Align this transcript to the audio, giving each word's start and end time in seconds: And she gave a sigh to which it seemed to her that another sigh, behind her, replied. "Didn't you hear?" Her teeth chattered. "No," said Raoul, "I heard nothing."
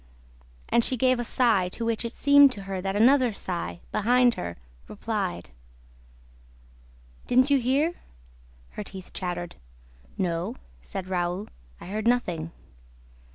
And 0.69 0.83
she 0.83 0.97
gave 0.97 1.19
a 1.19 1.23
sigh 1.23 1.69
to 1.73 1.85
which 1.85 2.03
it 2.03 2.11
seemed 2.11 2.51
to 2.53 2.63
her 2.63 2.81
that 2.81 2.95
another 2.95 3.31
sigh, 3.31 3.81
behind 3.91 4.33
her, 4.33 4.57
replied. 4.87 5.51
"Didn't 7.27 7.51
you 7.51 7.59
hear?" 7.59 7.93
Her 8.71 8.83
teeth 8.83 9.13
chattered. 9.13 9.57
"No," 10.17 10.55
said 10.81 11.07
Raoul, 11.07 11.49
"I 11.79 11.85
heard 11.85 12.07
nothing." 12.07 12.51